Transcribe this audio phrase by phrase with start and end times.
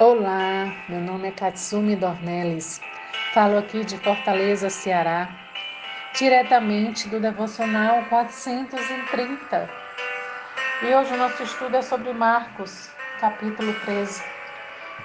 [0.00, 2.80] Olá, meu nome é Katsumi Dornelles.
[3.32, 5.28] Falo aqui de Fortaleza, Ceará,
[6.18, 9.70] diretamente do Devocional 430.
[10.82, 14.20] E hoje o nosso estudo é sobre Marcos, capítulo 13,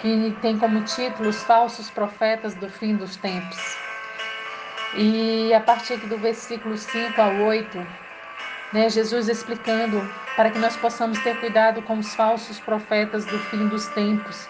[0.00, 3.78] que tem como título Os Falsos Profetas do Fim dos Tempos.
[4.98, 7.86] E a partir do versículo 5 a 8,
[8.74, 10.06] né, Jesus explicando
[10.36, 14.46] para que nós possamos ter cuidado com os falsos profetas do fim dos tempos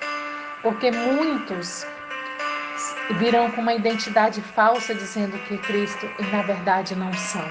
[0.65, 1.87] porque muitos
[3.19, 7.47] virão com uma identidade falsa dizendo que Cristo e na verdade não são.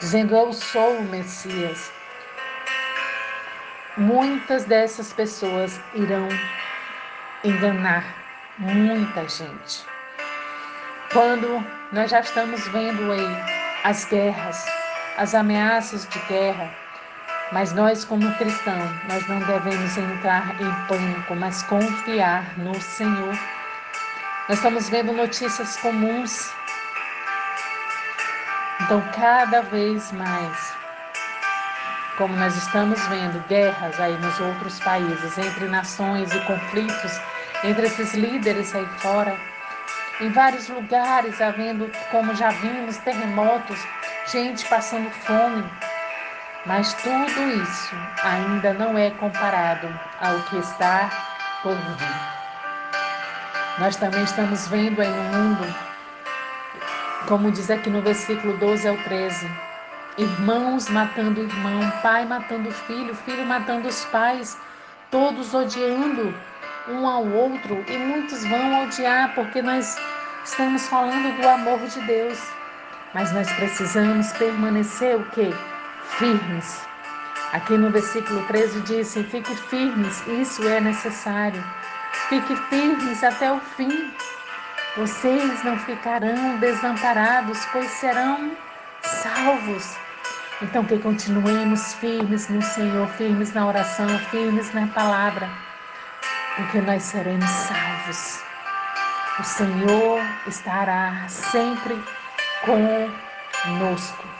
[0.00, 1.92] Dizendo eu sou o Messias.
[3.98, 6.26] Muitas dessas pessoas irão
[7.44, 8.16] enganar
[8.56, 9.84] muita gente.
[11.12, 13.36] Quando nós já estamos vendo aí
[13.84, 14.64] as guerras,
[15.18, 16.74] as ameaças de guerra,
[17.52, 23.34] mas nós, como cristãos, nós não devemos entrar em pânico, mas confiar no Senhor.
[24.48, 26.50] Nós estamos vendo notícias comuns.
[28.82, 30.72] Então, cada vez mais,
[32.16, 37.20] como nós estamos vendo guerras aí nos outros países, entre nações e conflitos
[37.64, 39.36] entre esses líderes aí fora,
[40.20, 43.78] em vários lugares havendo, como já vimos, terremotos,
[44.30, 45.64] gente passando fome,
[46.66, 49.88] mas tudo isso ainda não é comparado
[50.20, 51.10] ao que está
[51.62, 52.38] por vir.
[53.78, 55.74] Nós também estamos vendo aí no mundo,
[57.28, 59.50] como diz aqui no versículo 12 ao 13,
[60.18, 64.58] irmãos matando irmão, pai matando filho, filho matando os pais,
[65.10, 66.34] todos odiando
[66.88, 69.96] um ao outro e muitos vão odiar porque nós
[70.44, 72.38] estamos falando do amor de Deus.
[73.14, 75.50] Mas nós precisamos permanecer o quê?
[76.16, 76.80] Firmes.
[77.52, 81.64] Aqui no versículo 13 diz: Fique firmes, isso é necessário.
[82.28, 84.12] Fique firmes até o fim.
[84.96, 88.52] Vocês não ficarão desamparados, pois serão
[89.02, 89.96] salvos.
[90.60, 95.48] Então, que continuemos firmes no Senhor, firmes na oração, firmes na palavra,
[96.56, 98.42] porque nós seremos salvos.
[99.38, 102.02] O Senhor estará sempre
[102.64, 104.37] conosco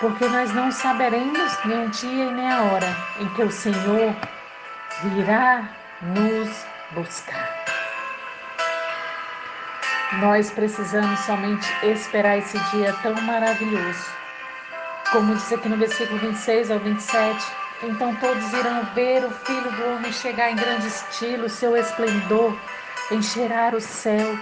[0.00, 4.14] porque nós não saberemos nem o dia e nem a hora em que o Senhor
[5.02, 5.68] virá
[6.02, 6.48] nos
[6.92, 7.58] buscar.
[10.20, 14.06] Nós precisamos somente esperar esse dia tão maravilhoso.
[15.10, 17.46] Como diz aqui no versículo 26 ao 27,
[17.82, 22.56] então todos irão ver o Filho do Homem chegar em grande estilo, seu esplendor
[23.10, 24.38] encherá o céu.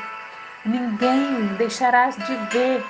[0.65, 2.85] Ninguém deixará de ver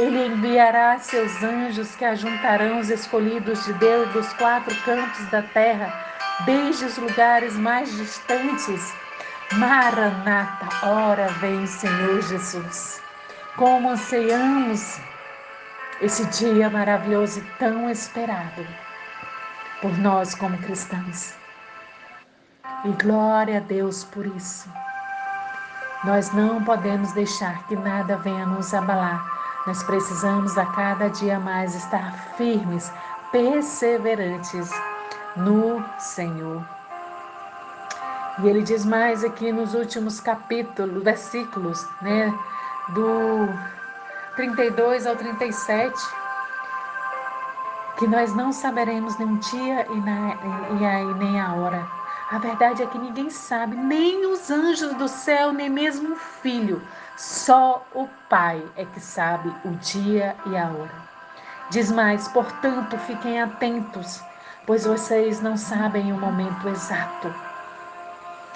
[0.00, 5.92] ele enviará seus anjos que ajuntarão os escolhidos de Deus dos quatro cantos da terra,
[6.46, 8.94] desde os lugares mais distantes.
[9.52, 13.02] Maranata, ora vem Senhor Jesus.
[13.56, 14.98] Como anseiamos
[16.00, 18.66] esse dia maravilhoso e tão esperado
[19.82, 21.34] por nós como cristãos.
[22.84, 24.72] E glória a Deus por isso.
[26.04, 31.74] Nós não podemos deixar que nada venha nos abalar nós precisamos a cada dia mais
[31.74, 32.90] estar firmes,
[33.30, 34.70] perseverantes
[35.36, 36.64] no Senhor.
[38.42, 42.32] E ele diz mais aqui nos últimos capítulos, versículos, né,
[42.88, 43.48] do
[44.36, 45.94] 32 ao 37,
[47.98, 50.34] que nós não saberemos nem o dia e, na,
[50.70, 51.99] e, e nem a hora.
[52.30, 56.80] A verdade é que ninguém sabe, nem os anjos do céu, nem mesmo o filho,
[57.16, 60.94] só o Pai é que sabe o dia e a hora.
[61.70, 64.22] Diz mais: portanto, fiquem atentos,
[64.64, 67.34] pois vocês não sabem o momento exato.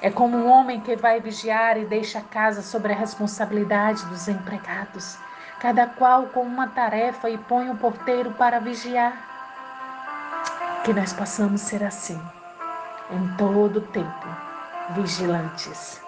[0.00, 4.28] É como um homem que vai vigiar e deixa a casa sobre a responsabilidade dos
[4.28, 5.18] empregados,
[5.58, 9.14] cada qual com uma tarefa e põe o porteiro para vigiar.
[10.84, 12.20] Que nós possamos ser assim,
[13.10, 14.26] em todo o tempo,
[14.90, 16.00] vigilantes.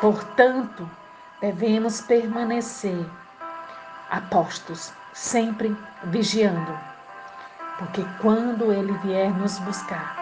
[0.00, 0.88] Portanto,
[1.40, 3.06] devemos permanecer
[4.10, 6.78] apostos, sempre vigiando,
[7.78, 10.16] porque quando ele vier nos buscar,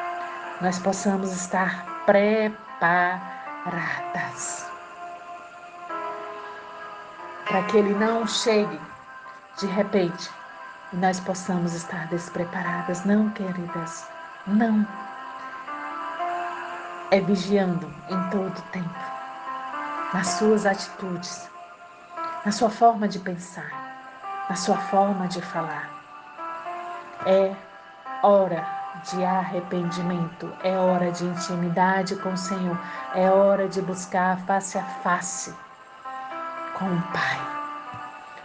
[0.60, 3.30] nós possamos estar preparadas.
[7.46, 8.80] Para que ele não chegue
[9.58, 10.30] de repente
[10.92, 13.04] e nós possamos estar despreparadas.
[13.04, 14.06] Não, queridas,
[14.46, 14.86] não.
[17.10, 18.88] É vigiando em todo tempo
[20.14, 21.50] nas suas atitudes,
[22.44, 25.88] na sua forma de pensar, na sua forma de falar.
[27.26, 27.54] É
[28.22, 28.64] hora
[29.10, 32.78] de arrependimento, é hora de intimidade com o Senhor,
[33.14, 35.54] é hora de buscar face a face
[36.78, 37.59] com o Pai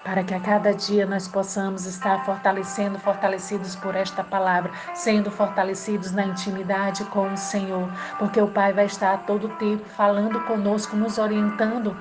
[0.06, 6.12] para que a cada dia nós possamos estar fortalecendo, fortalecidos por esta palavra, sendo fortalecidos
[6.12, 10.96] na intimidade com o Senhor, porque o Pai vai estar a todo tempo falando conosco,
[10.96, 11.98] nos orientando,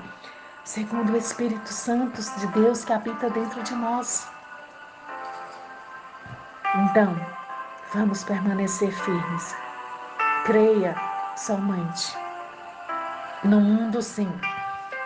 [0.64, 4.28] segundo o Espírito Santo de Deus que habita dentro de nós.
[6.74, 7.18] Então,
[7.94, 9.56] vamos permanecer firmes.
[10.44, 10.94] Creia
[11.36, 12.14] somente.
[13.42, 14.30] No mundo, sim,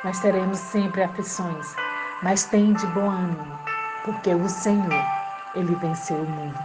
[0.03, 1.77] nós teremos sempre aflições
[2.23, 3.59] mas tem de bom ânimo,
[4.05, 5.05] porque o Senhor,
[5.55, 6.59] ele venceu o mundo.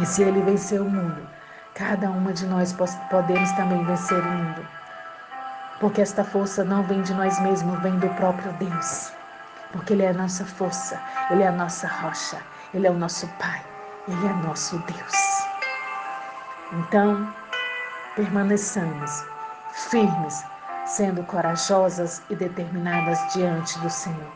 [0.00, 1.26] E se ele venceu o mundo,
[1.74, 2.74] cada uma de nós
[3.10, 4.66] podemos também vencer o mundo.
[5.80, 9.12] Porque esta força não vem de nós mesmos, vem do próprio Deus.
[9.72, 11.00] Porque Ele é a nossa força,
[11.30, 12.38] Ele é a nossa rocha,
[12.72, 13.62] Ele é o nosso Pai,
[14.06, 15.46] Ele é nosso Deus.
[16.72, 17.32] Então,
[18.14, 19.24] permaneçamos
[19.90, 20.44] firmes
[20.86, 24.32] sendo corajosas e determinadas diante do Senhor.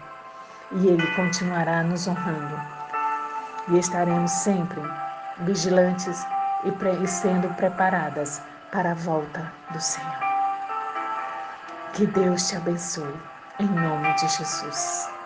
[0.73, 2.61] E Ele continuará nos honrando.
[3.69, 4.81] E estaremos sempre
[5.41, 6.27] vigilantes
[6.65, 8.41] e, e sendo preparadas
[8.73, 10.19] para a volta do Senhor.
[11.93, 13.15] Que Deus te abençoe,
[13.59, 15.18] em nome de Jesus.